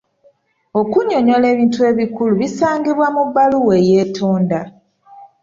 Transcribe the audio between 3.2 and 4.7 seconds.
bbaluwa eyeetonda.